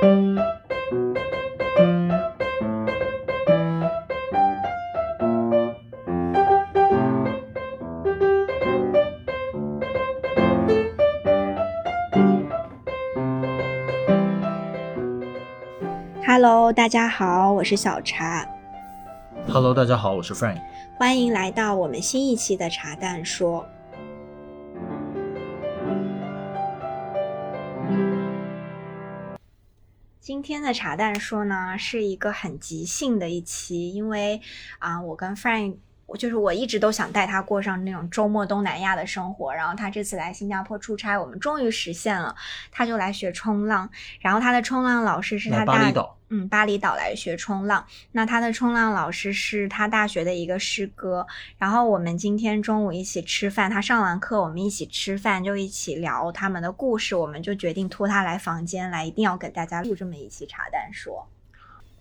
[0.00, 0.38] Hello，
[16.72, 18.46] 大家好，我是小茶。
[19.48, 20.60] Hello，大家好，我是 Frank。
[20.96, 23.66] 欢迎来到我们新一期的茶蛋说。
[30.48, 34.40] 天的茶蛋说呢，是一个很即兴的一期，因为
[34.78, 35.76] 啊、我跟 Frank，
[36.08, 42.34] 我就是我一直都想带他过上那种周末东南亚的生活，然后他这次来新加坡出差，我们终于实现了，
[42.72, 43.88] 他就来学冲浪，
[44.20, 45.92] 然后他的冲浪老师是他大
[46.30, 47.86] 嗯，巴厘岛来学冲浪。
[48.12, 51.26] 那他的冲浪老师是他大学的一个师哥。
[51.56, 57.14] 然后我们今天中午一起吃饭，他上完课，我们一起吃饭，就一起聊他们的故事。
[57.16, 61.26] 我们就决定拖他来房间来，一定要给大家录这么一期茶单说。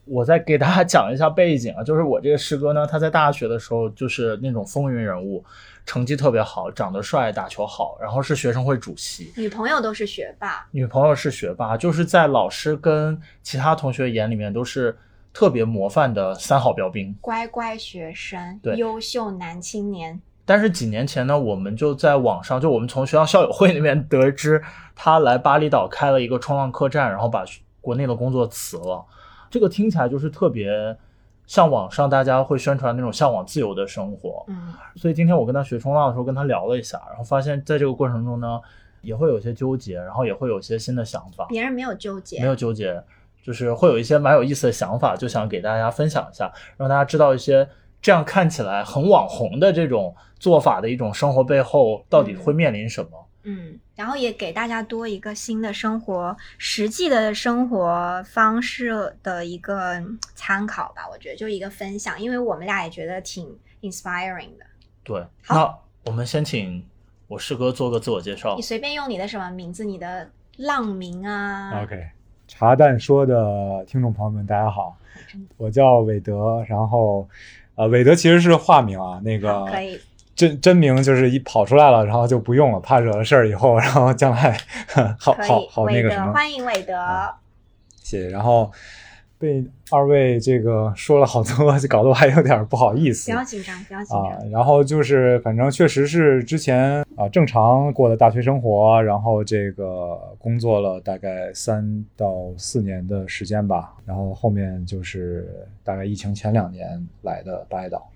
[0.08, 5.44] 我再给大家讲一下背景啊，就是我这个师哥呢，他在大学的时候就是那种风云人物，
[5.86, 14.98] 成绩特别好，长得帅，打球好，然后是学生会主席，女朋友都是学霸，女朋友是学霸，就是在老师跟其他同学眼里面都是
[15.34, 17.16] 特别模范的三好标兵。
[17.22, 20.20] 乖乖学生，对优秀男青年。
[20.46, 24.64] 但是几年前呢，我们就在网上，就我们从学校校友会那边得知，
[24.96, 27.44] 他来巴厘岛开了一个冲浪客栈，然后把
[27.82, 29.06] 国内的工作辞了。
[29.50, 30.96] 这个听起来就是特别
[31.46, 34.44] 像网上大家会宣传那种向往自由的生活。
[34.48, 38.60] 嗯，所以今天我跟他学冲浪的时候，跟他聊了一下，然后发现在这个过程中呢，
[39.02, 41.46] 也会有些纠结，然后也会有一些新的想法。
[41.50, 43.02] 别人没有纠结，没有纠结，
[43.42, 47.68] 就是会有一些蛮有意思的想法，就想给大家分享一下，让大家知道一些
[48.02, 53.27] 这样看起来很网红的这种做法的一种生活背后到底会面临什么。
[53.50, 61.08] 嗯，然后也给大家多一个新的生活、实际的生活方式的一个嗯参考吧。
[61.10, 64.66] 我觉得就一个分享，因为我们俩也觉得挺 inspiring 的。
[65.02, 66.86] 对，好那我们先请
[67.30, 68.62] 我师哥做个自我介绍你。
[68.62, 72.06] 随便用你的什么名字，你的浪名啊 OK，
[72.50, 77.30] 茶蛋说的听众朋友们，大家好，真我叫韦德，然后
[77.76, 79.98] 呃，韦德其实是化名啊，那个可以。
[80.38, 84.56] 真真名就是一跑出来了，然后就不用了，怕惹了事儿以后，然后将来
[85.20, 86.94] 好好好那，个什么，欢迎韦德。
[88.04, 88.30] 谢谢。
[88.30, 88.72] 然后
[89.40, 93.36] 被二位这个说了好多，就 搞得我还有点不好意思不。
[93.38, 108.08] 要紧张，不要紧啊张。，然后就是反正确实是之前啊正常过的大学生活，然后这个工作了大概三到四年的时间吧，然后后面就是大概疫情前两年来的巴厘岛，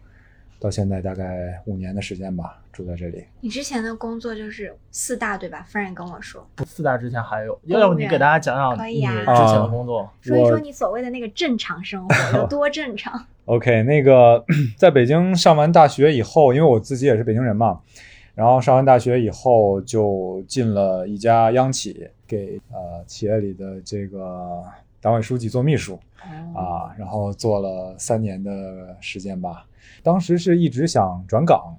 [0.62, 3.26] 到现在大概五年的时间吧，住在这里。
[3.40, 10.08] 你之前的工作就是四大对吧？Frank 跟我说，四大之前还有，要不你给大家讲讲你可以啊之前的工作？
[10.22, 13.26] 说一说你所谓的那个正常生活有多正常。
[13.46, 14.46] OK，那个
[14.78, 17.82] 在北京上完大学以后，因为我自己也是北京人嘛，
[18.36, 24.64] 然后上完大学以后就进了一家央企，给呃企业里的这个
[25.02, 26.00] 党委书记做秘书哦，
[26.56, 29.66] 啊，然后做了三年的时间吧。
[30.04, 31.76] 当时是一直想转岗，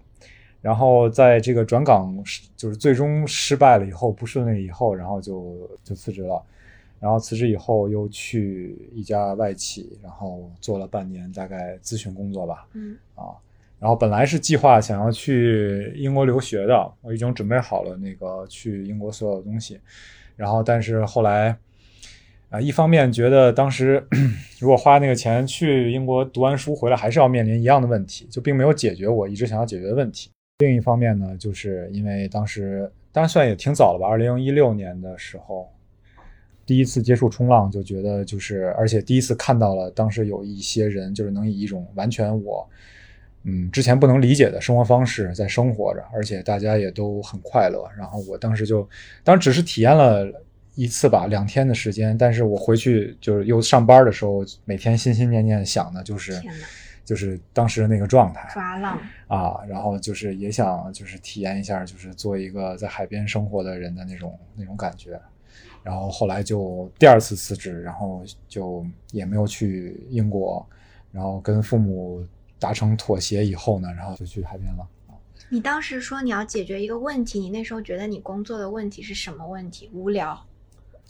[0.60, 6.42] 然后在这个转岗失就是最终失败了以后不顺利以后，然后就就辞职了。
[7.00, 12.64] 然后辞职以后又去一家外企，然后做了半年，大概咨询工作吧。
[12.74, 13.34] 嗯啊，
[13.80, 19.80] 然后本来是计划想要去英国留学的，我已经准备好了那个去英国所有的东西，
[20.36, 21.56] 然后但是后来
[22.52, 24.06] 啊，一方面觉得当时
[24.60, 30.30] 如果花那个钱去英国读完书回来，还是要面临一样的问题，就并没有解决我一直想要解决的问题。
[30.58, 35.68] 另一方面呢，就是因为当时当然算也挺早了吧，二零一六年的时候。
[36.64, 42.66] 第一次接触冲浪，就觉得就是，而且第一次看到了当时有一些人，就是能以一种完全我，
[43.42, 47.84] 嗯，之前不能理解的生活方式在生活着，而且大家也都很快乐。
[47.98, 48.88] 然后我当时就，
[49.24, 50.24] 当然只是体验了
[50.74, 56.40] 一次吧，两天的时间，但是我回去就是又上班的时候，每天心心念念想的就是，
[57.04, 58.48] 就是当时的那个状态。
[58.52, 65.20] 抓浪，啊，然后就是也想就是体验一下，就是做一个在海边生活的人的那种那种感觉。
[65.82, 70.64] 然后后来就第二次辞职，然后就也没有去英国，
[71.10, 72.24] 然后跟父母
[72.58, 74.88] 达成妥协以后呢，然后就去海边了。
[75.50, 79.90] 你当时说你要解决一个问题，你那时候觉得你工作的问题是什么问题？
[79.92, 80.46] 无聊。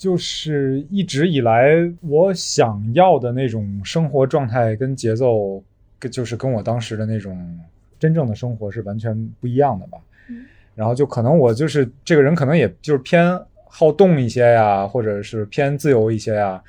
[0.03, 5.63] 就是一直以来我想要的那种生活状态跟节奏，
[5.97, 7.57] 跟就是跟我当时的那种
[8.01, 9.99] 真正的生活是完全不一样的吧。
[10.29, 10.45] 嗯
[10.75, 13.39] 然后就可能我就是这个人，可能也就是偏
[13.69, 16.61] 好动一些呀，或者是偏自由一些呀。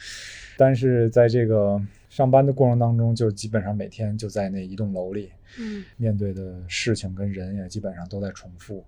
[0.55, 1.81] 但是在这个
[2.11, 8.85] 上班的过程当中，就基本上每天就在那一栋楼里，嗯面对的事情跟人也基本上都在重复。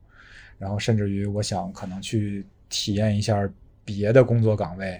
[0.60, 3.50] 然后甚至于我想可能去体验一下
[3.86, 5.00] 别的工作岗位，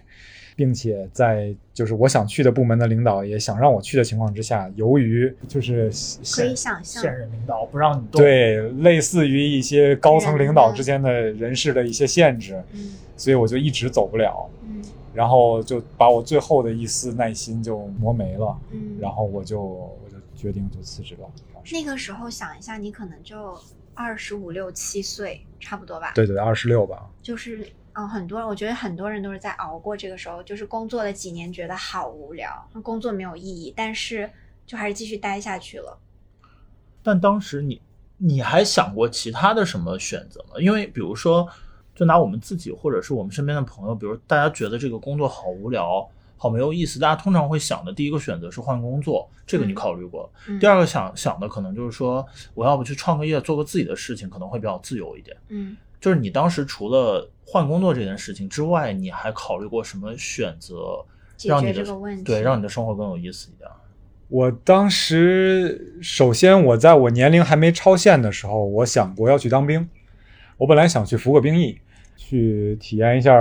[0.56, 5.90] 并且在就是我想去的部门的领导也想让我去的情况之下，由于就是
[6.34, 14.50] 可以想象现任领导不让你动，，对类似于一些高层领导之间的人事的一些限制，嗯所以我就一直走不了。
[14.64, 14.82] 嗯
[15.14, 21.32] 然后就把我最后的一丝耐心就磨没了，嗯，然后我就我就决定就辞职了。
[21.72, 23.58] 那个时候想一下，你可能就
[23.94, 27.10] 二十五六七岁，差不多吧？，对对，二十六吧。
[27.22, 27.66] 就是
[27.96, 34.30] 嗯，很多人我觉得很多人都是在熬过这个时候，就是工作了几年，觉得好无聊，工作没有意义，但是
[34.66, 35.98] 就还是继续待下去了。
[37.02, 37.82] 但当时你
[38.18, 40.60] 你还想过其他的什么选择吗？
[40.60, 41.48] 因为比如说，
[41.96, 46.08] 就拿我们自己或者是我们身边的朋友，比如大家觉得这个工作好无聊。
[46.38, 50.30] 好没有意思，大家通常会想的第一个选择是换工作，这个你嗯考虑过。
[50.50, 55.36] 嗯第二个想想的可能就是说，我要不去创个业，做个自己的事情，可能会比较自由一点。
[55.48, 61.06] 嗯就是你当时除了换工作这件事情之外，你还考虑过什么选择，
[61.44, 63.70] 让你的这个问题对，让你的生活更有意思一点？
[64.28, 69.88] 我当时首先我在我年龄还没超限的时候，我想过要去当兵。
[70.58, 71.78] 我本来想去服个兵役，
[72.16, 73.38] 去体验一下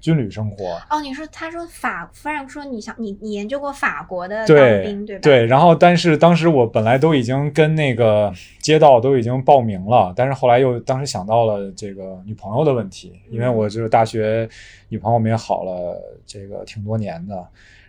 [0.00, 0.80] 军旅生活。
[0.88, 5.20] 哦，你说他说法，夫人说你想你你研究过法国的当对兵对吧？
[5.22, 14.48] 对，然后但是当时我本来都已经跟那个街道都已经报名了，但是后来又当时想到了这个女朋友的问题，因为我就是大学
[14.88, 17.36] 女朋友们也好了，这个挺多年的，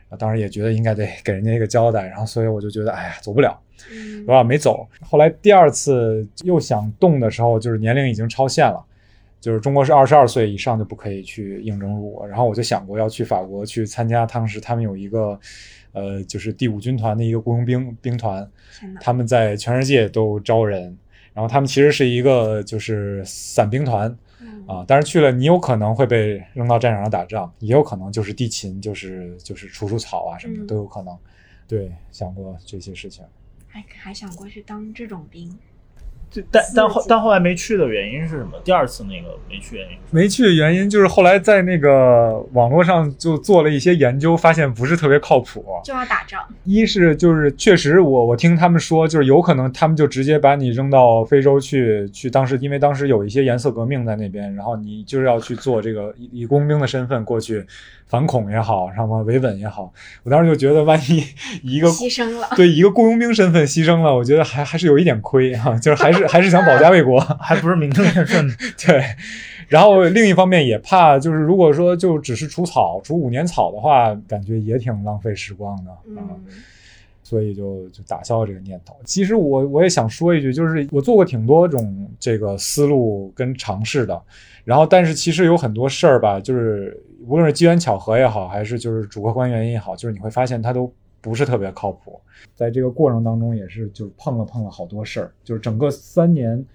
[0.10, 3.60] 啊当时也觉得应该得给人家一个交代，然后所以我就觉得哎呀走不了，
[3.92, 4.44] 嗯是吧？
[4.44, 4.88] 没走。
[5.02, 8.84] 后来第二次又想动的时候，就是年龄已经超限了。
[9.42, 15.38] 就是中国是二十二岁以上就不可以去应征入伍，然后我就想过要去法国去参加当时他们有一个，
[15.92, 18.50] 呃，就是第五军团的一个雇佣兵兵团，
[19.02, 20.96] 他们在全世界都招人，
[21.34, 31.18] 然后他们其实是一个就是散兵团嗯啊，但是去了你有可能会被扔到战场上打仗，也有可能就是地勤，就是就是除除草啊什么的嗯都有可能。
[31.68, 33.24] 对，想过这些事情。
[33.68, 35.71] 还还想过去当这种兵，这
[36.50, 38.52] 但但后但后来没去的原因是什么？
[38.64, 39.98] 第二次那个没去原因？
[40.12, 45.66] 没去的原因就是后来在那个网络上就做了一些研究，发现不是特别靠谱。
[45.84, 46.42] 就要打仗。
[46.64, 57.66] 一是就是确实我我听他们说，就是有可能他们就直接把你扔到非洲去去，当时因为当时有一些颜色革命在那边，然后你就是要去做这个以以工兵的身份过去
[58.12, 59.92] 反恐也好，什么维稳也好，
[60.24, 61.24] 我当时就觉得万一
[61.64, 67.22] 一个牺牲了对一个雇佣兵身份牺牲了，我觉得还还是有一点亏啊， 就是还是还是想保家卫国。
[67.40, 68.54] 还不是名正言顺的。
[68.86, 69.02] 对，
[69.70, 75.98] 然后另一方面也怕，就是如果说就只是除草，除五年草的话，感觉也挺浪费时光的啊。
[76.12, 76.46] 嗯
[77.24, 78.94] 所以就就打消了这个念头。
[79.06, 84.22] 其实我我也想说一句，就是我做过挺多种这个思路跟尝试的，
[84.66, 90.92] 然后但是其实有很多事儿吧，就是无论是机缘巧合也好，还是就是主客观原因也好，就是你会发现它都
[91.22, 92.20] 不是特别靠谱。
[92.56, 96.66] 在这个过程当中，也是就是碰了碰了好多事儿，就是整个三年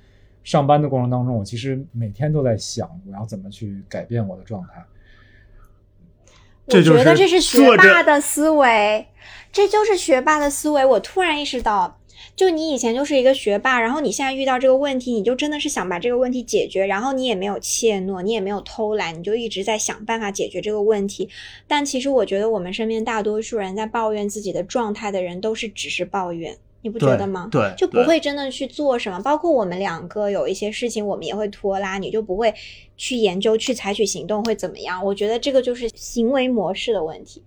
[0.44, 4.84] 上班的过程当中，我其实每天都在想我要怎么去改变我的状态。
[6.68, 9.06] 我觉得这是学霸的思维，
[9.52, 10.84] 这就是学霸的思维。
[10.84, 12.00] 我突然意识到，
[12.34, 21.28] 就你以前就是一个学霸，然后你现在遇到这个问题，你就真的是想把这个问题解决，然后你也没有怯懦，你也没有偷懒，你就一直在想办法解决这个问题。
[21.66, 27.48] 但其实我觉得我们身边大多数人在抱怨自己的状态的人，都是只是抱怨，你不觉得吗？
[27.50, 29.20] 对，就不会真的去做什么。
[29.20, 32.52] 包括我们两个有一些事情，我们也会拖拉，你就不会
[32.96, 35.04] 去研究、去采取行动会怎么样？
[35.04, 37.42] 我觉得这个就是行为模式的问题。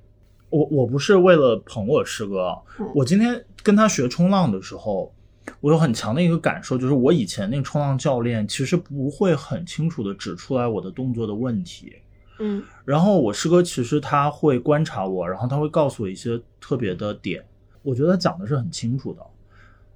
[0.50, 2.58] 我我不是为了捧我师哥
[2.96, 5.14] 我今天跟他学冲浪的时候，
[5.62, 11.96] 我有很强的一个感受，就是我以前那个冲浪教练其实不会很清楚的指出来我的动作的问题，
[12.40, 17.44] 嗯然后我师哥其实他会观察我，然后他会告诉我一些特别的点，
[17.82, 19.22] 我觉得他讲的是很清楚的，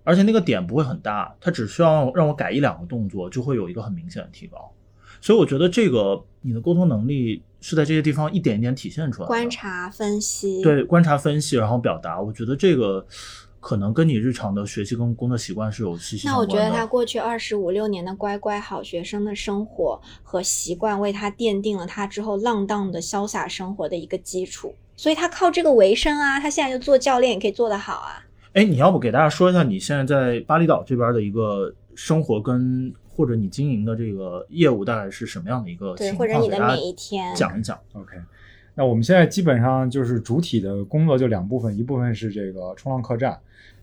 [0.03, 4.71] 而且那个点不会很大，他只需要让我改一两个动作，就会有一个很明显的提高。
[5.21, 9.27] 所以我觉得这个你的沟通能力是在这些地方一点一点体现出来的。
[9.27, 13.05] 观察、分析，，对，观察、分析，然后表达，我觉得这个
[13.63, 16.53] 可能跟你日常的学习跟工作习惯是有息息相关的。
[16.53, 24.75] 那我觉得他过去二十五六年的乖乖好学生的生活和习惯，为他奠定了他之后浪荡的潇洒生活的一个基础。
[24.97, 28.21] 所以他靠这个为生啊，他现在就做教练也可以做得好啊。
[28.51, 37.79] 哎，你要不给大家说一下你现在在巴厘岛这边的一个生活跟或者你经营的这个业务大概是什么样的一个对，情或者你的每一天，讲一讲。
[37.93, 38.17] OK，
[38.75, 43.37] 那我们现在基本上就是主体的工作就两部分，一部分是这个冲浪客栈，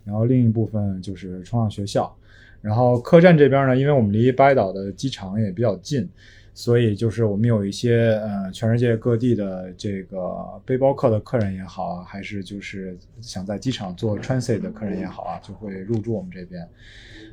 [0.04, 2.14] 然后另一部分就是冲浪学校。
[2.60, 6.06] 然后客栈这边呢，因为我们离巴厘岛的机场也比较近，
[6.52, 16.68] 所以就是我们有一些呃全世界各地的这个背包客的客人也好啊，还是就是想在机场做 transit 的客人也好啊，就会入住我们这边。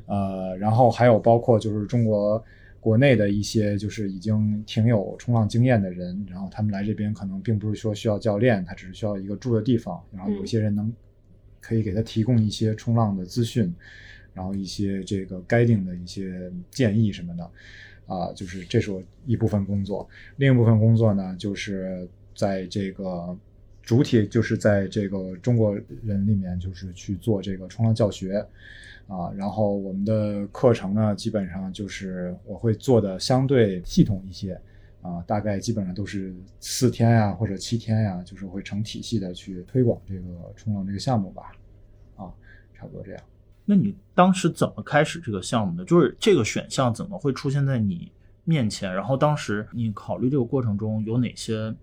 [0.06, 2.42] 呃，然后还有包括就是中国
[2.80, 10.92] 国内的一些就是已经挺有冲浪经验的人，然后他们来这边可能并不是说需要教练，他只是需要一个住的地方，然后有一些人能
[11.60, 13.74] 可以给他提供一些冲浪的资讯，
[14.32, 17.50] 然后一些这个 guiding 的一些建议什么的，
[18.06, 23.36] 啊、就是这是我一部分工作，另一部分工作呢就是在这个。
[23.80, 28.46] 主体就是在这个中国人里面，就是去做这个冲浪教学，
[29.08, 34.52] 啊，然后我们的课程呢，基本上就是我会做的相对系统一些，
[35.00, 41.52] 啊，大概基本上都是四天呀、或者七天呀、就是会成体系的去推广这个冲浪这个项目吧，
[42.16, 42.30] 啊，
[42.74, 43.20] 差不多这样。
[43.64, 45.84] 那你当时怎么开始这个项目的？
[45.84, 48.12] 就是这个选项怎么会出现在你
[48.44, 48.92] 面前？
[48.94, 51.74] 然后当时你考虑这个过程中有哪些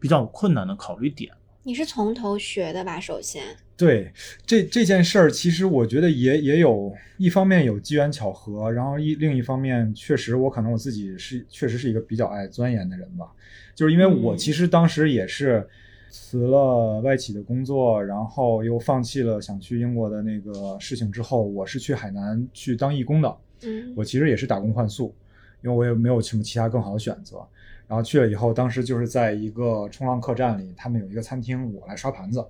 [0.00, 1.32] 比较困难的考虑点？
[1.62, 3.00] 你是从头学的吧？
[3.00, 4.10] 首先，对
[4.46, 13.30] 这这件事儿，其实我觉得也也有一方面有机缘巧合，然后一另一方面，确实我可能我自己是确实是一个比较爱钻研的人吧，
[13.74, 15.68] 就是因为我嗯其实当时也是
[16.08, 25.14] 辞了外企的工作，然后又放弃了想去英国的那个事情之后，我是去海南去当义工的，嗯我其实也是打工换宿，
[25.62, 27.46] 因为我也没有什么其他更好的选择。
[27.86, 32.42] 然后去了以后，当时就是在一个冲浪客栈里，他们有一个餐厅，我来刷盘子。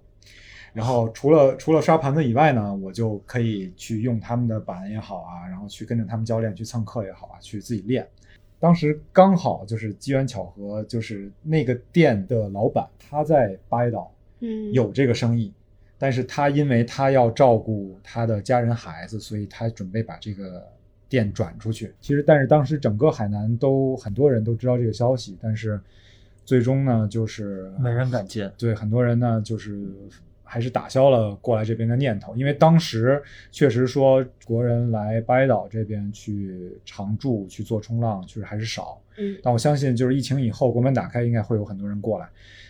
[0.76, 8.06] 然后除了除了刷盘子以外呢，我就可以去用他们的板也好啊，然后去跟着他们教练去蹭课也好啊，去自己练。
[8.58, 15.50] 当时刚好就是机缘巧合，就是那个店的老板他在巴厘岛嗯，有这个生意，
[15.96, 20.62] 但是他因为他要照顾他的家人孩子，所以他准备把这个
[21.08, 21.94] 店转出去。
[22.02, 25.80] 其实，但是当时整个海南都很多人都知道这个消息，但是
[26.44, 28.52] 最终呢，就是没人敢接。
[28.58, 29.90] 对很多人呢，就是
[30.48, 38.98] 还是打消了过来这边的念头，因为当时确实说国人来巴厘岛这边去常住去做冲浪，确实还是少。
[39.18, 42.28] 嗯但我相信，就是疫情以后，国门打开，应该会有很多人过来。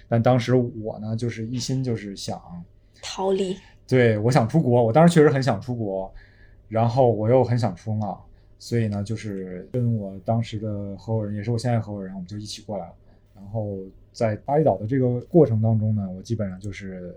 [0.09, 2.40] 但当时我呢，就是一心就是想，
[3.02, 3.56] 逃离，
[3.87, 6.12] 对我想出国，我当时确实很想出国，
[6.68, 8.18] 然后我又很想冲浪，
[8.61, 12.92] 所以呢，就是跟我当时的合伙人，也是我现在合伙人，我们就一起过来了。
[13.35, 13.78] 然后
[14.12, 17.12] 在巴厘岛的这个过程当中呢，我基本上就是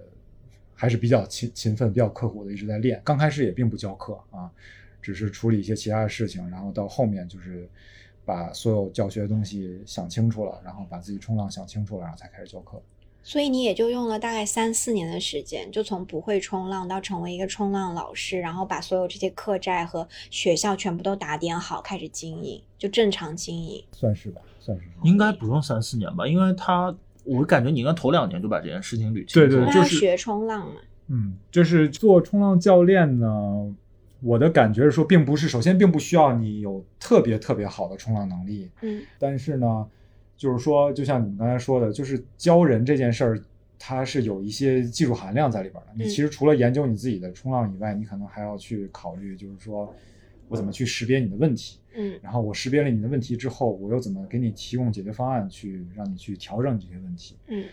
[0.80, 3.02] 还是比较勤勤奋、比较刻苦的，一直在练。
[3.04, 4.50] 刚开始也并不教课啊，
[5.02, 7.68] 只是处理一些其他的事情，然后到后面就是
[8.24, 12.82] 把所有教学的东西想清楚了，然后把自己冲浪想清楚了，然后才开始教课。
[13.22, 23.84] 所以你也就用了大概三四年的时间，就从不会冲浪到成为一个冲浪老师，然后把所有这些客栈和学校全部都打点好，开始经营，就正常经营。
[23.92, 24.86] 算是吧，算是。
[25.04, 26.96] 应该不用三四年吧，因为他
[27.30, 29.34] 我感觉你应该头两年就把这件事情捋清楚。
[29.34, 33.74] 对对就是学冲浪嘛，嗯，就是做冲浪教练呢，
[34.22, 39.88] 我的感觉是说，并不是首先并不需要你有特别特别好的冲浪能力，嗯但是呢，
[40.36, 43.40] 就是说，就像你们刚才说的，就是教人这件事儿，
[43.78, 45.92] 它是有一些技术含量在里边的。
[45.96, 49.94] 你嗯其实除了研究你自己的冲浪以外，你可能还要去考虑，就是说
[50.50, 57.38] 我怎么去识别你的问题，嗯然后我识别了你的问题之后，我又怎么给你提供解决方案，去让你去调整这些问题。
[57.48, 57.64] 嗯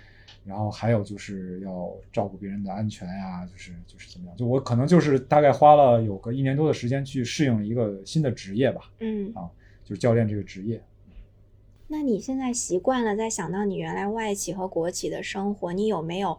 [0.45, 4.37] 然后还有就是要照顾别人的安全呀、就是就是怎么样？
[4.37, 9.33] 就我可能就是大概花了有个一年多的时间去适应一个新的职业吧，嗯。
[9.35, 9.51] 啊
[9.85, 10.83] 就是教练这个职业。
[11.87, 16.39] 那你现在习惯了，在想到你原来外企和国企的生活，你有没有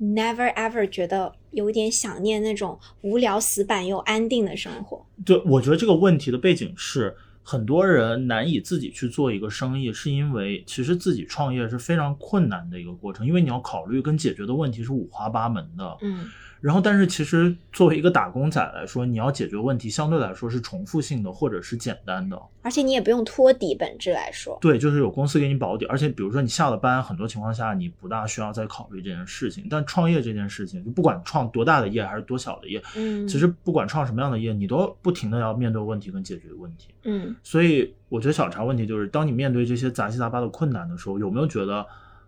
[0.00, 5.04] never ever 觉得有一点想念那种无聊、死板又安定的生活？
[5.24, 15.96] 对，我觉得这个问题的背景是，很多人难以自己去做一个生意，是因为其实自己创业是非常困难的一个过程，因为你要考虑跟解决的问题是五花八门的。
[16.02, 16.26] 嗯
[16.66, 22.36] 然后，但是其实作为一个打工仔来说，你要解决问题相对来说是重复性的或者是简单的。
[22.60, 29.68] 而且你也不用托底，本质来说，对，就是有公司给你保底，而且比如说你下了班，很多情况下你不大需要再考虑这件事情。
[29.70, 36.88] 但创业这件事情，就不管创多大的业还是多小的业，嗯，其实不管创什么样的业，你都不停的要面对问题跟解决问题。
[37.04, 41.86] 嗯所以我觉得小茶问题就是，当你面对这些杂七杂八的困难的时候，有没有觉得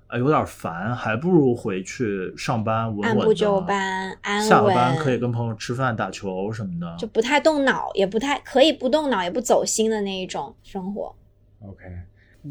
[0.09, 4.49] 啊有点烦，还不如回去上班稳稳的，按部就班，安稳。
[4.49, 6.97] 下了班可以跟朋友吃饭、打球什么的。
[6.99, 11.15] 就不太动脑，也不太可以不动脑，也不走心的那一种生活。
[11.61, 11.85] OK，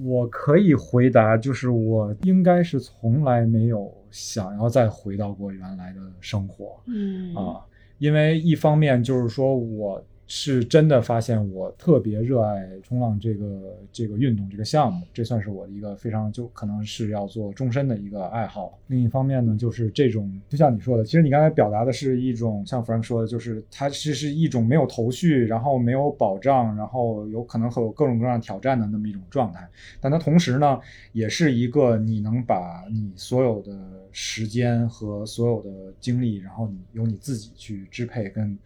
[0.03, 7.65] 我可以回答，就是我应该是从来没有想要再回到过原来的生活嗯啊，
[7.97, 18.77] 因为一方面就是说我是真的发现我特别热爱冲浪这个这个运动这个项目，这算是我的一个非常就可能是要做终身的一个爱好。
[18.87, 29.65] 另一方面呢，就是这种就像你说的，其实你刚才表达的是一种像 Frank 说的，就是它其实是一种没有头绪，然后没有保障，然后有可能会有各种各样挑战的那么一种状态。
[30.01, 30.77] 但它同时呢，
[31.13, 33.79] 也是一个你能把你所有的
[34.11, 35.69] 时间和所有的
[36.01, 38.57] 精力，然后你由你自己去支配跟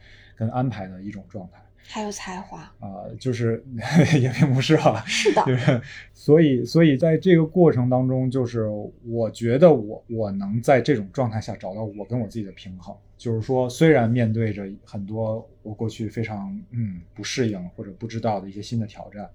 [0.42, 1.62] 跟安排的一种状态。
[1.84, 3.64] 还有才华，啊、就是
[4.20, 5.80] 也并不是啊，是的，就是
[6.16, 8.66] 所以所以在这个过程当中，就是
[9.06, 19.30] 我觉得我我能在这种状态下找到我跟我自己的平衡，就是说虽然面对着很多我过去非常嗯不适应或者不知道的一些新的挑战，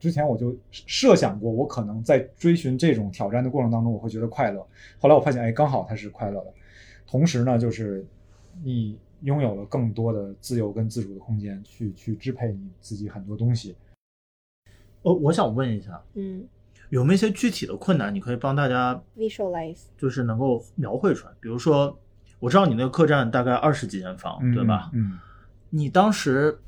[0.00, 4.66] 之前我就设想过，我可能在追寻这种挑战的过程当中，我会觉得快乐。
[4.98, 6.52] 后来我发现，哎，刚好它是快乐的。
[7.06, 8.06] 同时呢，就是
[8.62, 13.74] 你拥有了更多的自由跟自主的空间，去去支配你自己很多东西。
[15.02, 16.44] 哦，我想问一下，嗯
[16.90, 21.32] 有没有一些具体的困难，你可以帮大家，visualize，就是能够描绘出来？
[21.40, 21.98] 比如说，
[22.38, 24.90] 我知道你那个客栈大概二十几间房，对吧？
[24.92, 25.18] 嗯，
[25.70, 26.58] 你当时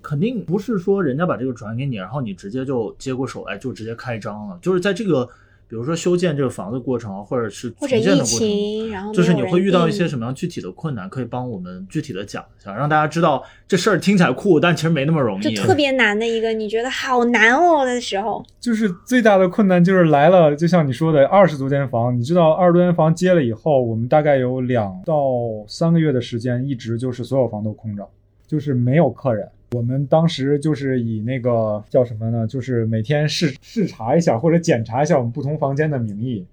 [0.00, 5.28] 肯定不是说人家把这个转给你，然后你直接就接过手来就直接开张了，就是在这个
[5.72, 8.38] 比如说修建这个房子过程，或者是或者疫重建的过程。
[8.40, 15.42] 情，然后就是你会遇到一些什么样具体的困难，可以帮我们具体的讲一下，让大家知道这事儿听起来酷，但其实没那么容易。
[15.42, 25.24] 就特别难的一个，你觉得好难哦的时候，就是最大的困难就是来了，就像你说的，二十多间房，你知道二十多间房接了以后，我们大概有两到
[25.66, 28.06] 三个月的时间，一直就是所有房都空着，
[28.46, 29.48] 就是没有客人。
[29.72, 32.46] 我们当时就是以那个叫什么呢？
[32.46, 36.46] 就是每天视视察一下或者检查一下我们不同房间的名义，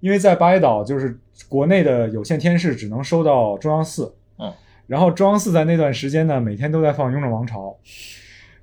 [0.00, 4.52] 因为在巴厘岛就是国内的有线天视只能收到中央四，嗯，
[4.86, 7.68] 然后中央四在那段时间呢，每天都在放《雍正王朝》，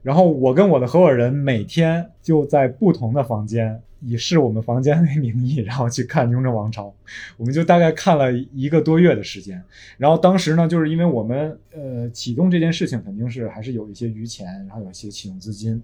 [0.06, 6.89] 然后我跟我的合伙人每天就在不同的房间，以是我们房间为名义，然后去看《雍正王朝》，
[7.38, 9.60] 我们就大概看了一个多月的时间。
[9.98, 15.82] 然后当时呢，就是因为我们呃启动这件事情肯定是还是有一些余钱，然后有一些启动资金，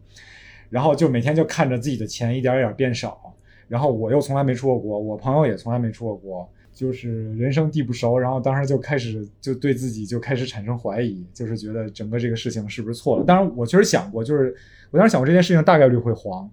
[0.69, 3.34] 然后就每天就看着自己的钱一点一点变少，
[3.67, 6.47] 然后我又从来没出过国，我朋友也从来没出过国。
[6.73, 13.23] 就是人生地不熟，然后当时就开始就对自己就开始产生怀疑，就是觉得整个这个事情是不是错了。
[13.25, 14.55] 当然，我确实想过，就是
[14.89, 16.49] 我当时想过这件事情大概率会黄，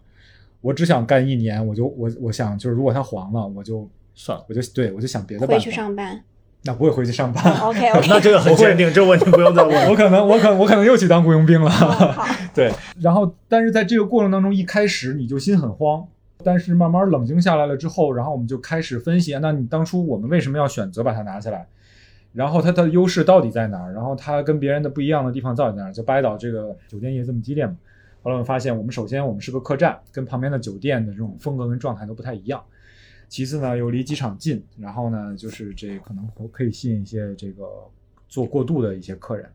[0.61, 5.65] 我只想干一年，我就我我想就是如果它黄了，我就算了，我就对我就想别的办法。
[5.65, 6.23] 回去上班。
[6.65, 7.55] 那不会回去上班。
[7.61, 9.89] OK OK， 那这个很坚定，这个问题不用再问。
[9.89, 11.71] 我可能我可我可能又去当雇佣兵了。
[11.71, 16.05] 好， 对，然后但是在这个过程当中，一开始你就心很慌，
[16.45, 21.67] 但是慢慢冷静下来了之后，然后我们就开始分析，那你当初我们为什么要选择把它拿下来？
[22.33, 23.93] 然后它的优势到底在哪儿？
[23.93, 25.93] 然后它跟别人的不一样的地方到底在哪儿？
[25.93, 27.77] 就巴厘岛这个酒店业这么激烈嘛。
[28.23, 32.63] 后来我们发现，我们首先我们是个客栈，跟旁边的酒店的这种风格跟状态都不太一样。
[33.29, 37.67] 其次呢，又离机场近，然后呢，就是这可能可以吸引一些这个
[38.29, 39.49] 做过渡的一些客人。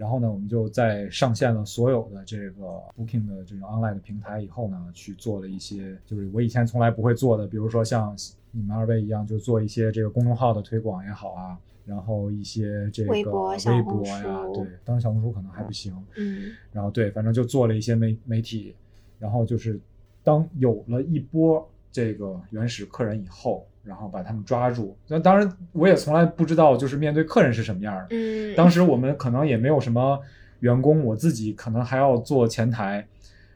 [0.00, 8.16] 然后呢，我们就在上线了所有的这个 Booking 的这种 online 的平台以后呢，去做了一些就是我以前从来不会做的，比如说像
[8.50, 13.54] 你们二位一样，就做一些这个公众号的推广也好啊，然后一些这个微博
[14.06, 16.50] 呀，对，当然小红书可能还不行，嗯。
[16.72, 18.74] 然后对，反正就做了一些媒媒体，
[19.18, 19.78] 然后就是
[20.24, 24.96] 当有了一波这个原始客人以后，然后把他们抓住。
[25.08, 28.06] 那当然，我也从来不知道就是面对客人是什么样的。
[28.10, 30.20] 嗯，当时我们可能也没有什么
[30.60, 33.06] 员工，我自己可能还要做前台，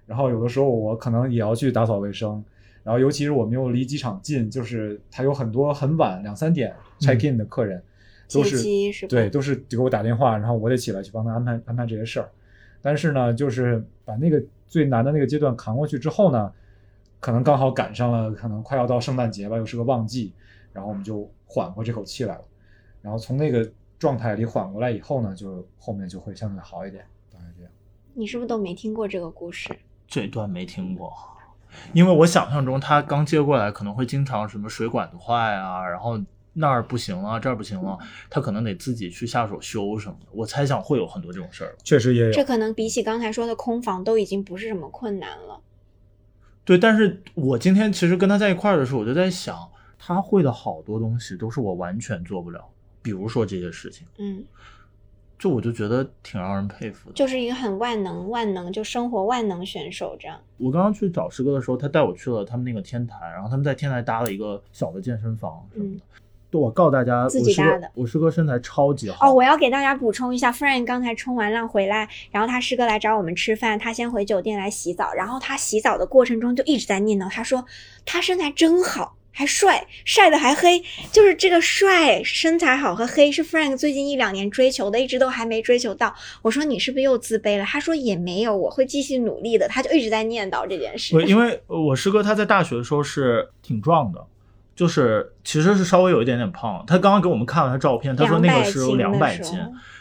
[0.06, 2.42] 然后有的时候我可能也要去打扫卫生。
[2.82, 7.82] 然后尤其是我们又离机场近，就是他有很多很晚两三点 check in 的客人，
[8.30, 9.06] 都接是？
[9.06, 12.28] 对，都是给我打电话，然后我得起来去帮他安排安排这些事儿。
[12.82, 16.52] 但是呢，就是把那个最难的那个阶段扛过去之后呢，
[17.24, 20.34] 可能刚好赶上了，可能快要到圣诞节吧，又是个旺季，
[20.74, 22.44] 然后我们就缓过这口气来了。
[23.00, 23.66] 然后从那个
[23.98, 27.72] 状态里缓过来以后呢，就后面就会相对好一点，大概这样。
[28.12, 29.74] 你是不是都没听过这个故事？
[30.06, 31.10] 这段没听过，
[31.94, 40.26] 因为我想象中他刚接过来可能会经常什么水管子坏啊，然后那儿不行了，这儿不行了， 他可能得自己去下手修什么的。
[40.30, 41.74] 我猜想会有很多这种事儿。
[41.82, 45.58] 确实也有，这可能比起刚才说的空房都已经不是什么困难了。
[46.64, 49.58] 对，但是我今天其实跟他在一块儿的时候，我就在想，
[49.98, 52.64] 他会的好多东西都是我完全做不了，
[53.02, 54.42] 比如说这些事情，嗯，
[55.38, 57.14] 就我就觉得挺让人佩服的。
[57.14, 60.40] 就是一个很万能、万能就生活万能选手这样。
[60.56, 66.00] 我刚刚去找师哥的时候，他带我去了他们那个天台，然后他们在天台搭了一个小的健身房什么的。
[66.54, 69.28] 对，我告诉大家，自己搭的我师哥身材超级好。
[69.28, 77.64] 哦，我要给大家补充一下，Frank 刚才冲完浪回来，然后他师哥来找我们吃饭，他先回酒店来洗澡，然后他洗澡的过程中就一直在念叨，他说
[78.06, 86.14] 他身材真好，还帅，晒的还黑，就是这个帅、身材好和黑是 Frank 最近一两年追求的，一直都还没追求到。
[86.42, 87.64] 我说你是不是又自卑了？
[87.64, 89.66] 他说也没有，我会继续努力的。
[89.66, 91.20] 他就一直在念叨这件事不，。
[91.22, 94.24] 因为我师哥他在大学的时候是挺壮的，
[94.74, 96.84] 就是其实是稍微有一点点胖。
[96.86, 99.58] 他刚刚给我们看了他照片，他说那个是有两200百斤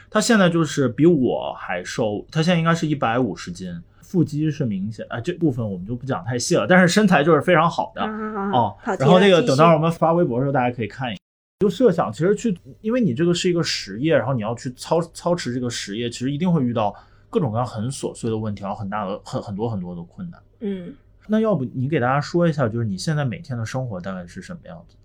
[0.10, 8.02] 他现在就是比我还瘦，他现在应该是一百五十斤，腹肌是明显啊，这部分我们就不讲太细了，但是身材就是非常好的。
[8.02, 11.18] 啊啊啊哦然后那个等到我们发微博的时候，大家可以看一眼。
[11.60, 16.94] 就设想，其实去，因为你这个是一个实业，然后你要去操操持这个实业，其实一定会遇到
[17.30, 20.40] 各种各样很琐碎的问题，然后很大的很很多很多的困难。
[20.60, 20.94] 嗯，
[21.28, 24.96] 那要不你给大家说一下，就是你现在每天的生活大概是什么样子？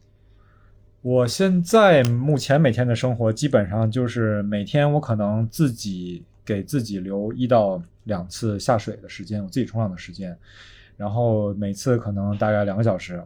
[1.00, 10.37] 我现在目前每天的生活基本上就是每天我可能自己给自己留一到两次下水的时间，我自己冲浪的时间，
[10.96, 13.22] 然后每次可能大概两个小时，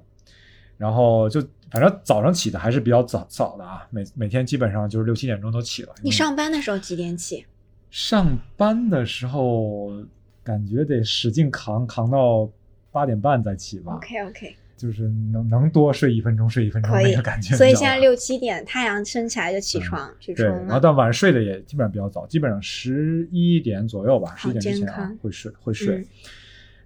[0.76, 5.94] 然后就反正早上起的还是比较早早的啊，每每天基本上就是六七点钟都起了。
[6.02, 7.46] 你上班的时候几点起？
[7.90, 9.90] 上班的时候
[10.44, 12.48] 感觉得使劲扛，扛到
[12.92, 13.94] 八点半再起吧。
[13.96, 17.56] OK OK，就是能能多睡一分钟睡一分钟那个感觉。
[17.56, 20.62] 所以现在六七点太阳升起来就起床、去对，冲了。
[20.64, 25.96] 然后但晚上睡的也基本上比较早，基本上十一点左右吧，十好一点之前啊会睡会睡。
[25.98, 26.06] 嗯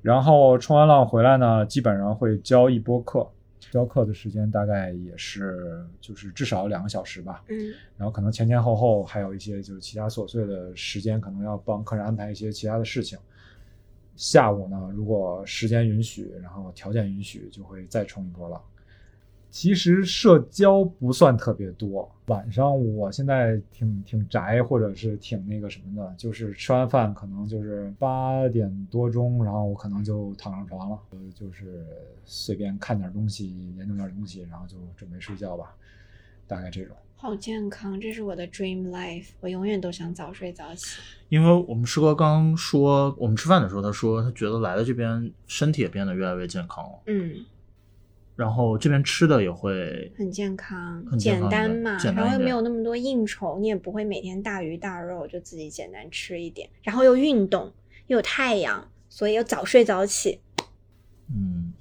[0.02, 3.28] 然后冲完浪回来呢，基本上会教一波课，
[3.72, 7.42] 教课的时间大概也是就是至少两个小时吧。
[7.48, 13.18] 嗯然后可能前前后后还有一些就是其他琐碎的时间，可能要帮客人安排一些其他的事情。
[14.16, 18.60] 下午呢，如果时间允许，然后条件允许，就会再冲一波浪。
[19.48, 31.86] 其实社交不算特别多，晚上我现在挺挺宅，或者是挺那个什么的，就是吃完饭可能就是八点多钟，然后我可能就躺上床了，呃就是
[32.24, 35.74] 随便看点东西，研究点东西，然后就准备睡觉吧，
[36.46, 36.94] 大概这种。
[37.18, 41.00] 好健康，这是我的 dream life，我永远都想早睡早起。
[41.30, 47.44] 因为我们师哥刚说，我们吃饭的时候他说，他觉得来了这边身体也变得越来越健康了，嗯，
[48.36, 57.72] 然后这边吃的也会很健康，简单嘛，单然后又没有那么多应酬，你也不会每天大鱼大肉，就自己简单吃一点，然后又运动，
[58.08, 60.40] 又有太阳，所以又早睡早起。
[61.28, 61.72] 嗯，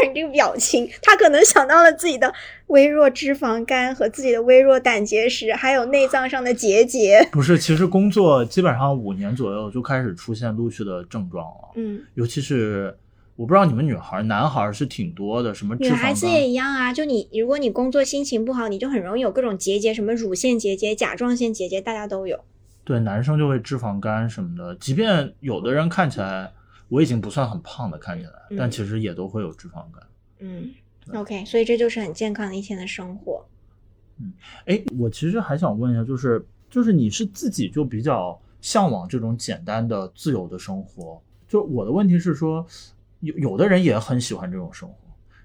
[0.00, 2.32] 不然这个表情，他可能想到了自己的
[2.68, 7.28] 微弱脂肪肝和自己的微弱胆结石，还有内脏上的结节。
[7.30, 12.96] 不是，其实工作基本上五年左右就开始出现陆续的症状了，嗯，尤其是
[13.36, 22.40] 我不知道你们女孩儿、男孩儿是挺多的，什么女孩子也一样啊，就你如果你工作心情不好，你就很容易有各种结节，什么乳腺结节、甲状腺结节，大家都有。
[22.84, 26.52] 对，男生就会脂肪肝什么的，即便有的人看起来
[26.90, 30.06] 我已经不算很胖的，看起来，嗯但其实也都会有脂肪肝。
[30.40, 30.70] 嗯
[31.14, 33.42] ，OK，所以这就是很健康的一天的生活。
[34.18, 34.32] 嗯
[34.66, 41.22] 哎，我其实还想问一下，就是就是你是自己就比较向往这种简单的、自由的生活？
[41.48, 42.66] 就我的问题是说，
[43.20, 44.94] 有有的人也很喜欢这种生活，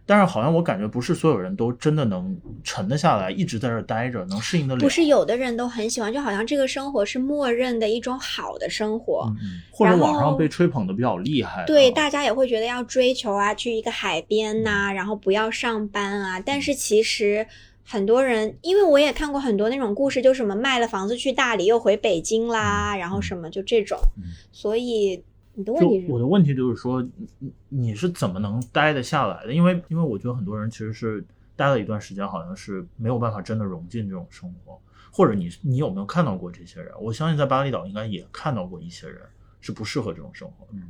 [0.06, 4.80] 但是好像我感觉不是所有人都真的能沉得下来，一直在这儿待着，能适应得了。
[4.80, 9.26] 不是有的人都很喜欢，就好像这个生活是默认的一种好的生活。
[9.32, 16.40] 嗯嗯，或者网上被吹捧的比较厉害，对，大家也会觉得要追求啊，去一个海边呐、然后不要上班啊。
[16.40, 17.46] 但是其实
[17.84, 23.98] 很多人，因为我也看过很多那种故事，就什么卖了房子去大理，又回北京啦，然后什么就这种。
[24.18, 25.24] 嗯所以
[25.56, 26.12] 你的问就题是？
[26.12, 29.54] 我的问题就是说，你你你是怎么能待得下来的？
[29.54, 34.80] 因为因为我觉得很多人其实是待了一段时间，好像是没有办法真的融进这种生活。
[35.12, 36.92] 或者你你有没有看到过这些人？
[37.00, 39.22] 我相信在巴厘岛应该也看到过一些人
[39.62, 40.74] 是不适合这种生活的。
[40.74, 40.90] 嗯，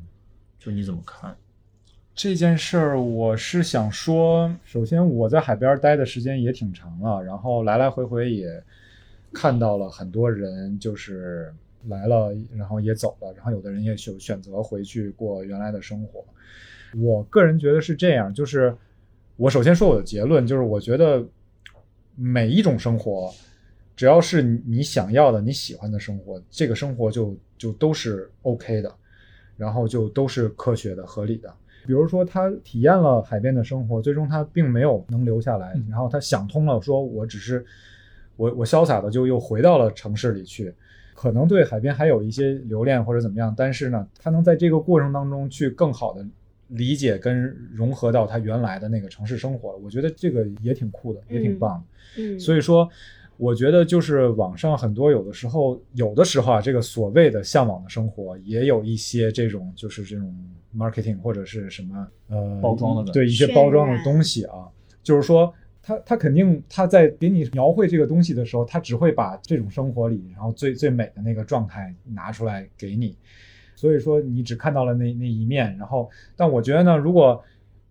[0.57, 1.35] 就你怎么看？
[2.15, 8.63] 这件事儿，我是想说，首先我在海边待的时间也挺长了，然后来来回回也
[9.33, 11.53] 看到了很多人，就是
[11.87, 16.23] 来了，然后也走了，然后有的人也选选择回去过原来的生活。
[16.97, 18.75] 我个人觉得是这样，就是
[19.35, 21.25] 我首先说我的结论，就是我觉得
[22.15, 23.33] 每一种生活，
[23.95, 28.93] 只要是你你想要的、你喜欢的生活，这个生活就就都是 OK 的，
[29.57, 31.53] 然后就都是科学的、合理的。
[31.85, 37.63] 比如说他体验了海边的生活，最终他并没有能留下来，嗯然后他想通了，说我只是
[38.37, 40.73] 我我潇洒的就又回到了城市里去，
[41.15, 46.23] 可能对海边还有一些留恋或者怎么样，但是呢，他能在这个过程当中去更好的
[46.67, 52.21] 理解跟融合到他原来的那个城市生活，我觉得这个也挺酷的，也挺棒的。
[52.21, 52.87] 嗯，所以说，
[53.37, 60.35] 我觉得就是网上很多有的时候，有的时候啊，这个所谓的向往的生活，也有一些这种就是这种
[60.75, 64.67] marketing 或者是什么呃包装的对一些包装的东西啊，
[65.01, 65.53] 就是说。
[65.85, 73.15] 他他肯定他在给你描绘这个东西的时候，他只会把这种生活里，然后最最美的那个状态拿出来给你，
[73.75, 75.77] 所以说你只看到了那那一面。
[75.77, 77.39] 然后，但我觉得呢，如果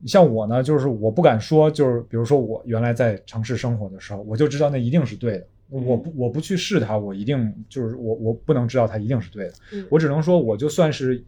[0.07, 5.47] 像我呢，就是我不敢说，就是比如说我原来在城市生活的时候，我就知道那一定是对的。
[5.71, 9.53] 我不我不去试它，我一定就是我我不能知道它一定是对的。
[9.73, 11.25] 嗯我只能说，我就算是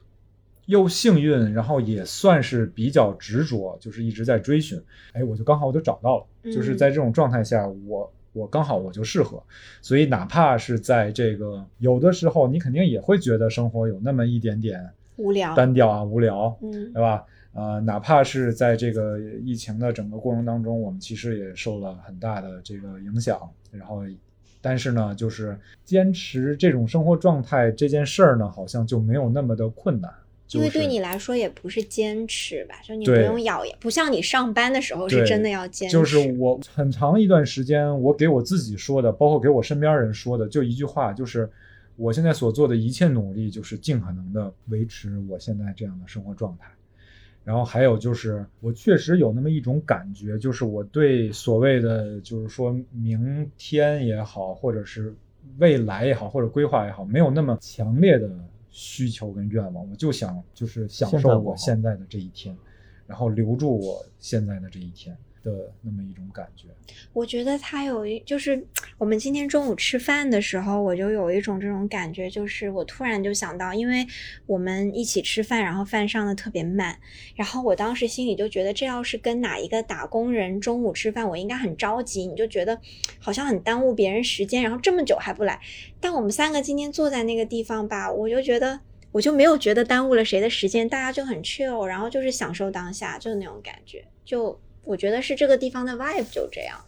[0.67, 4.81] 又幸运，然后也算是比较执着，就是一直在追寻。
[5.13, 9.43] 哎，我就刚好我就找到了，嗯就是在这种状态下，我我刚好我就适合。
[9.81, 17.25] 所以哪怕是在这个有的时候，你肯定也会觉得生活有那么一点点无聊，单调啊、无聊，嗯对吧？
[17.53, 23.41] 呃，哪怕是在这个疫情的整个过程当中，我们其实也受了很大的这个影响。
[23.71, 24.03] 然后，
[24.61, 30.13] 但是呢，就是坚持这种生活状态这件事儿呢，好像就没有那么的困难。
[30.47, 35.93] 就是因为对你来说也不是坚持吧，就你不用咬牙，不像你上班的时候是真的要坚持。
[35.93, 41.51] 就是我很长一段时间，我给我自己说的，包括给我身边人说的，就一句话，就是
[41.97, 46.67] 我现在所做的一切努力，就是尽可能的维持我现在这样的生活状态。
[47.43, 55.15] 然后还有就是，我确实有那么一种感觉，就是我对所谓的就是说明天也好，或者是
[55.59, 58.29] 未来也好，或者规划也好，没有那么强烈的
[58.79, 62.55] 需求跟愿望，我就想就是享受我现在的这一天，
[63.07, 66.69] 然后留住我现在的这一天的那么一种感觉。
[67.15, 68.63] 我觉得他有一，就是
[68.99, 74.07] 我们今天中午吃饭的时候，我就有一种这种感觉，就是我突然就想到，因为
[74.47, 76.99] 我们一起吃饭，然后饭上的特别慢，
[77.35, 82.81] 然后我当时心里就觉得，这要是跟哪一个打工人中午吃饭，我应该很着急，你就觉得
[83.19, 85.61] 好像很耽误别人时间，然后这么久还不来。
[86.01, 88.81] 但我们三个今天坐在那个地方吧，我就觉得。
[89.13, 94.05] 我就没有觉得耽误了谁的时间，大家就很 chill，然后就是享受当下，就那种感觉。
[94.27, 96.79] 就我觉得是这个地方的 vibe 就这样。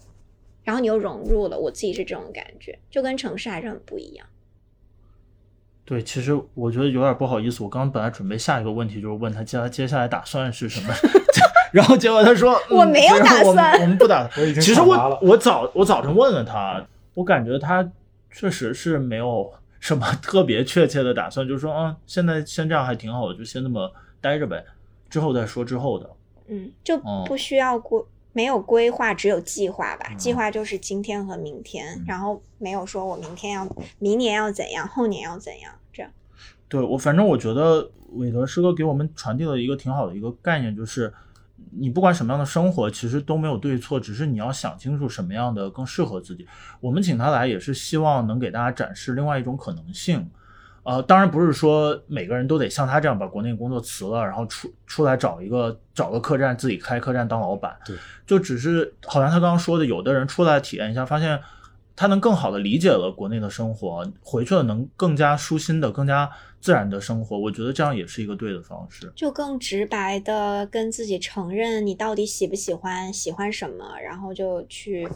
[0.69, 4.27] 然后你又融入了，我自己是这种感觉，就跟城市还是很不一样。
[5.87, 7.63] 对，其实我觉得有点不好意思。
[7.63, 10.93] 我刚刚本来准备下一个问题，就是问他接接下来打算是什么，
[11.73, 14.29] 然后结果他说 我没有嗯打我们算我们不打。
[14.37, 17.91] 我已经其实我我早我早晨问了他，我感觉他
[18.31, 19.51] 确实是没有
[19.81, 24.63] 什么特别确切的打算，就是说啊，现在先这样还挺好的，就先那么待着呗，
[25.09, 26.11] 之后再说之后的。
[26.49, 27.99] 嗯，就哦不需要规，
[28.39, 30.07] 没有规划，只有计划吧。
[30.11, 36.13] 嗯计划就是今天和明天，嗯然后没有说我明天要，明年要怎样，后年要怎样，这样。
[36.69, 41.13] 对我，反正我觉得韦德师哥给我们传递了一个挺好的一个概念，就是
[41.73, 46.47] 你不管什么样的生活，其实都没有对错，只是你要想清楚什么样的更适合自己。
[46.79, 50.31] 我们请他来也是希望能给大家展示另外一种可能性。
[50.89, 57.77] 呃，当然不是说每个人都得像他这样把国内工作辞了，然后出出来找一个找个客栈自己开客栈当老板。
[57.85, 57.95] 对，
[58.27, 61.39] 就只是好像他刚刚说的，有的人出来体验一下，发现
[61.95, 67.39] 他能更好的理解了国内的生活，回去了能更加舒心的、更加自然的生活。
[67.39, 69.13] 我觉得这样也是一个对的方式。
[69.15, 75.07] 就更直白的跟自己承认你到底喜不喜欢，喜欢什么，然后就去，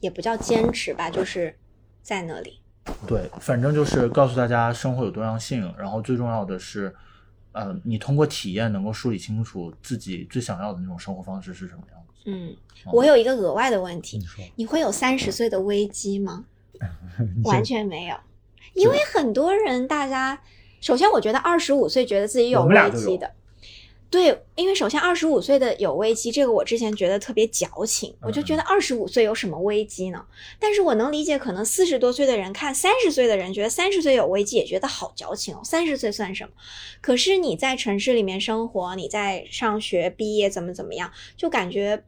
[0.00, 1.56] 也不叫坚持吧，就是
[2.02, 2.58] 在那里。
[3.06, 6.94] 对，反正就是告诉大家生活有多样性，然后最重要的是，
[7.52, 12.22] 呃，你通过体验能够梳理清楚自己最想要的那种生活方式是什么样子。
[12.26, 12.54] 嗯，
[12.86, 16.44] 哦我有一个额外的问题你，说，你会有三十岁的危机吗？
[17.44, 18.16] 完全没有，
[18.74, 20.40] 因为很多人，大家
[20.80, 23.30] 首先我觉得二十五岁觉得自己有危机的，
[24.10, 30.24] 对，因为首先二十五岁的有危机，这个我之前觉得特别矫情，我就觉得嗯二十五岁有什么危机呢？
[30.60, 36.50] 但是我能理解，可能四十多岁的人看三十岁的人，觉得三十岁有危机，也觉得好矫情哦，三十岁算什么？
[37.00, 42.04] 可是你在城市里面生活，你在上学毕业怎么怎么样，就感觉。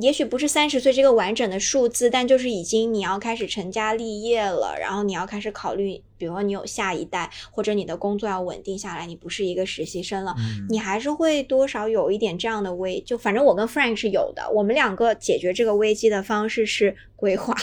[0.00, 17.54] 也许不是三十岁这个完整的数字，但就是已经你要开始成家立业了，然后你要开始考虑，比如说你有下一代，或者你的工作要稳定下来，你不是一个实习生了，嗯你还是会多少有一点这样的危，就反正我跟 Frank 是有的，我们两个解决这个危机的方式是规划，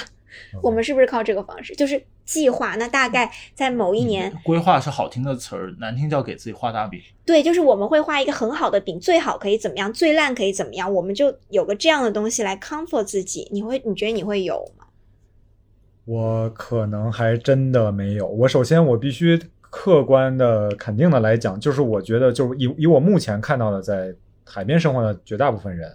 [0.61, 1.75] 我们是不是靠这个方式？
[1.75, 6.99] 就是计划，那大概在某一年，规划是好听的词儿，难听叫给自己画大饼。
[7.25, 13.47] 对，就是我们会画一个很好的饼，最好可以怎么样，最烂可以怎么样，我们就有个这样的东西来 comfort 自己。
[13.51, 14.85] 你会，你觉得你会有吗？
[16.05, 18.27] 我可能还真的没有。
[18.27, 24.13] 我首先我必须客观的、肯定的来讲，就是我觉得，就是以以我目前看到的，在
[24.43, 25.89] 海边生活的绝大部分人，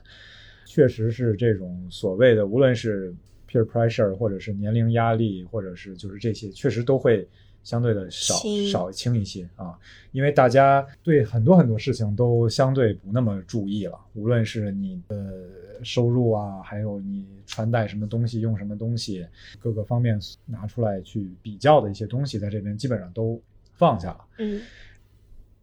[0.65, 3.15] 确实是这种所谓的，无论是
[3.51, 7.27] peer pressure，或者是年龄压力，或者是就是这些，确实都会
[7.63, 8.35] 相对的少
[8.71, 9.79] 少轻一些啊。
[10.13, 15.49] 因为大家对很多很多事情都相对不那么注意了，无论是你的
[15.83, 19.27] 收入啊，还有你穿戴什么东西、用什么东西，
[19.59, 23.41] 各个方面拿出来去比较的一些东西，在这边基本上都
[23.75, 24.25] 放下了。
[24.39, 24.61] 嗯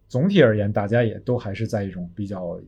[0.06, 2.60] 总体而言，大家也都还是在一种比较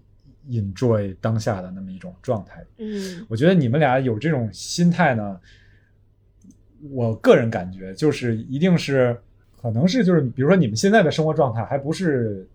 [0.51, 2.65] enjoy 当下的那么一种状态。
[2.79, 5.41] 嗯我觉得你们俩有这种心态呢，
[6.91, 9.17] 我个人感觉就是一定是，
[9.61, 12.49] 可能是就是，比如说你们现在的生活状态还不是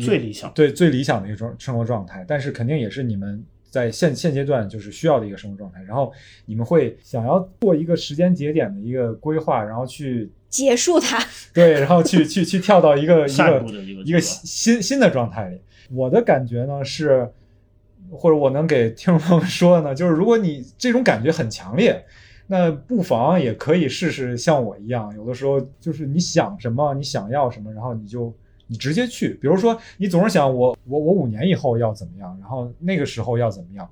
[0.00, 5.82] 最理想对最理想的一种生活状态，但是肯定也是你们在现现阶段就是需要的一个生活状态。
[5.82, 6.12] 然后
[6.44, 11.18] 你们会想要做一个时间节点的一个规划，然后去结束它。
[11.54, 15.60] 对，然后去去去跳到一个 一个一个一个新新新的状态里。
[15.92, 17.30] 我的感觉呢是，
[18.10, 22.04] 或者我能给听众朋友们说的呢， 就是如果你这种感觉很强烈，
[22.46, 28.34] 那不妨也可以试试像我一样，有的时候就是你想什么，你想要什么，然后你就
[28.66, 29.34] 你直接去。
[29.40, 33.88] 比如说，你总是想我我我五年以后要怎么样，然后那个时候要怎么样，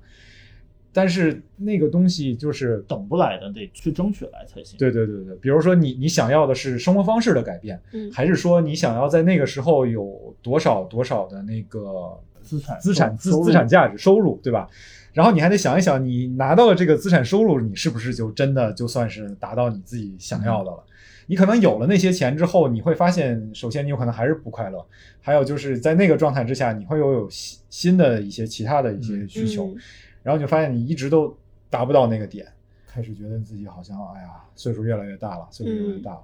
[0.93, 4.77] 但是那个东西就是等不来的，得去争取来才行。
[4.77, 14.69] 对对对对，比如说你你想要的是生活方式的改变，嗯还是说你想要在那个时候有多少多少的那个资产资产资资产价值收入，对吧？
[15.13, 20.83] 然后你还得想一想，你拿到了这个资产收入，你是不是就真的就算是达到你自己想要的了？
[21.27, 24.85] 你可能有了那些钱之后，你会发现，首先你有可能还是不快乐，
[25.21, 29.77] 还有就是在那个状态之下，你会又有新新的一些其他的一些需求，嗯
[30.23, 31.37] 然后你就发现你一直都
[31.69, 32.45] 达不到那个点，
[32.87, 36.23] 开始觉得自己好像哎呀，岁数越来越大了，岁数越来越大了，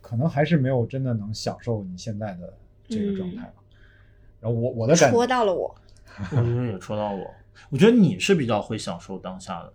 [0.00, 2.52] 可能还是没有真的能享受你现在的
[2.88, 3.54] 这个状态了。
[4.40, 5.74] 然后我我的感戳到了我。
[6.32, 7.24] 我觉得也戳到我，
[7.70, 9.72] 我觉得你是比较会享受当下的，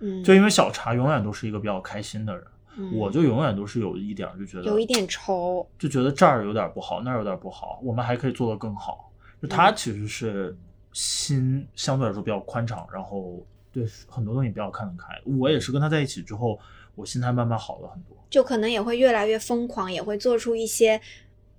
[0.00, 2.44] 嗯，就因为小茶永远都是一个比较开心的人，
[2.76, 5.66] 嗯我就永远都是有一点就觉得有一点愁。
[5.78, 9.12] 就觉得这儿有点不好，那儿有点不好，我们还可以做得更好。
[9.40, 10.54] 就他其实是
[10.98, 15.14] 心相对来说比较宽敞，然后对很多东西比较看得开。
[15.24, 16.58] 我也是跟他在一起之后，
[16.96, 18.16] 我心态慢慢好了很多。
[18.28, 21.00] 就可能也会越来越疯狂，也会做出一些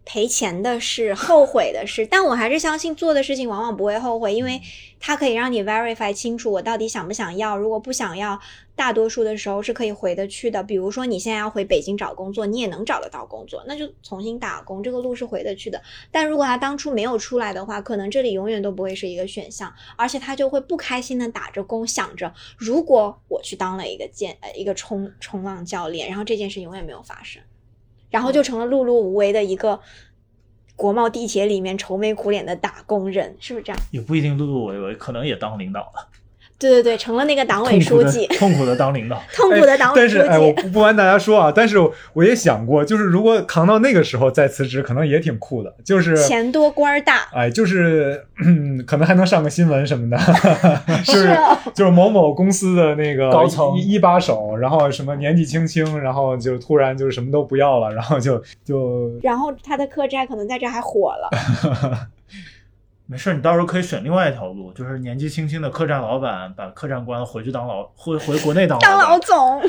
[0.06, 2.06] 赔钱的事、后悔的事。
[2.06, 4.62] 但我还是相信做的事情往往不会后悔，因为
[5.00, 7.58] 它可以让你 verify 清楚我到底想不想要。
[7.58, 8.40] 如果不想要，
[8.76, 10.64] 大多数的时候是可以回得去的。
[10.64, 15.82] 比如说你现在要回北京找工作，你也能找得到工作，那就重新打工，这个路是回得去的。
[16.12, 27.42] 但如果他当初没有出来的话，可能这里永远都不会是一个选项，而且他就会不开心的打着工，想着如果我去当了一个健呃一个冲冲浪教练，然后这件事永远没有发生，
[28.10, 29.80] 然后就成了碌碌无为的一个
[30.76, 33.82] 国贸地铁里面愁眉苦脸的打工人，是不是这样？
[33.91, 36.08] 也不一定碌碌无为，可能也当领导了，
[36.60, 39.19] 对对对，成了那个党委痛苦的书记，痛苦的当领导。
[39.34, 40.17] 痛苦的党委书记。
[40.17, 41.78] 但是哎，我不不瞒大家说啊，但是
[42.13, 45.74] 我也想过，就是如果扛到那个时候再辞职，可能也挺酷的。
[45.86, 50.17] 就是钱多官儿大，哎，就是、嗯、可能还能上个新闻什么的，
[51.06, 61.30] 就是哦就是某某公司的那个高层一一把手，然后什么年纪轻轻，然后就突然就是什么都不要了，然后就就然后他的客栈可能在这还火了。
[63.10, 69.60] 没事，你到时候可以选另外一条路，就是年纪轻轻的客栈老板把客栈关了，回去当老回回国内当当老总，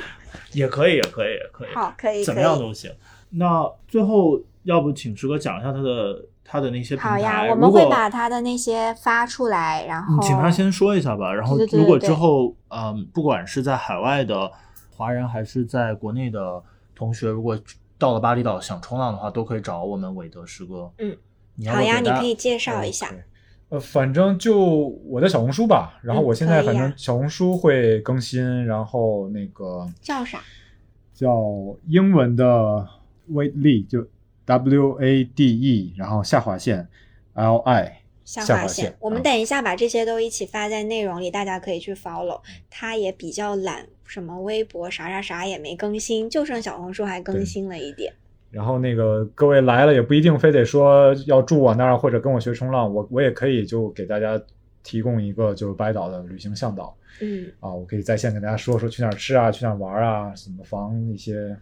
[0.52, 1.74] 也可以，也可以，也可以。
[1.74, 2.34] 好，可以，怎。
[2.34, 2.92] 么样都行。
[3.30, 7.08] 那最后，要不请师哥讲一下他的他的那些平台？
[7.08, 11.32] 好呀，我们会把他的那些发出来，然后你请他先说一下吧。
[11.32, 14.52] 然后如果之后，嗯，不管是在海外的
[14.94, 16.62] 华人还是在国内的
[16.94, 17.58] 同学，如果
[17.96, 20.92] 到了巴厘岛想冲浪的话，都可以找我们韦德师哥。
[20.98, 21.16] 嗯，
[21.72, 23.08] 好呀，你可以介绍一下。
[23.70, 24.58] 呃，反正就
[25.06, 30.42] 我的小红书吧，然后嗯我现在反正小红书会更新，然后那个叫啥？
[31.14, 32.44] 叫英文的
[33.30, 34.06] Wade 就
[34.44, 36.88] W A D E，然后下划线
[37.34, 42.40] L I 下下划划线，我们嗯等一下把这些都一起发在内容里，大家可以去 follow。
[42.68, 48.14] 他也比较懒，什么微博啥啥啥也没更新，就剩小红书还更新了一点。
[48.50, 54.40] 然后那个各位来了也不一定非得说要住我那儿或者跟我学冲浪，我我也可以就给大家
[54.82, 61.56] 提供一个就是白岛的旅行向导嗯啊，我可以在线跟大家说说去哪儿吃啊，去哪儿玩啊，怎么防一些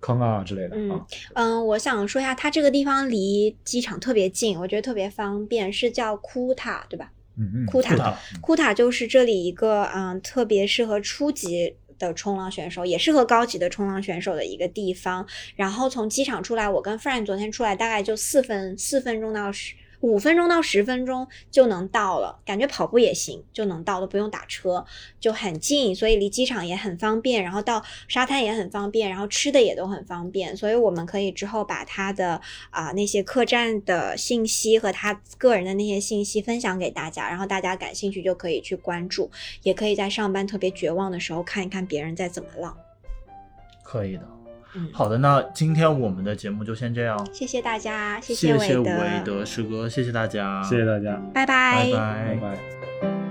[0.00, 1.06] 坑啊之类的嗯啊。
[1.34, 7.10] 嗯，我想说一下，它这个地方离机场特别近，我觉得特别方便，是叫库塔，对吧？
[7.36, 15.26] 嗯嗯，库塔库塔库塔就是这里一个嗯特别适合初级的冲浪选手，也适合高级的冲浪选手的一个地方。
[15.56, 19.74] 然后从机场出来，我跟 Frank 昨天出来大概就四分四分钟到十
[20.04, 24.84] 五分钟到十分钟就能到了，感觉跑步也行就能到，都不用打车，
[25.18, 32.38] 就很近，所以离机场也很方便，然后到沙滩也很方便，然后吃的也都很方便，所以我们可以之后把他的
[32.68, 39.30] 啊、那些客栈的信息和他个人的那些信息分享给大家，然后大家感兴趣就可以去关注，
[39.62, 42.76] 也可以在上班特别绝望的时候看一看别人在怎么浪。
[43.82, 44.28] 可以的。
[44.74, 51.46] 嗯，好的，那今天我们的节目就先这样，谢谢大家，谢谢韦德，韦德师哥，谢谢大家，谢谢大家，拜。
[51.46, 51.90] 拜拜。
[51.92, 53.23] 拜拜。